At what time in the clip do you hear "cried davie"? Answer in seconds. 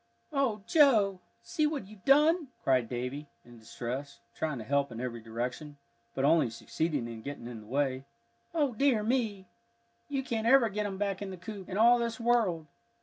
2.63-3.27